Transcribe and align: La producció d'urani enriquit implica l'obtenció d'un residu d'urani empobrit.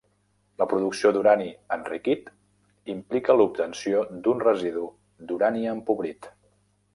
La 0.59 0.65
producció 0.69 1.09
d'urani 1.17 1.49
enriquit 1.75 2.31
implica 2.95 3.35
l'obtenció 3.41 4.01
d'un 4.29 4.43
residu 4.47 4.87
d'urani 5.29 5.71
empobrit. 5.77 6.33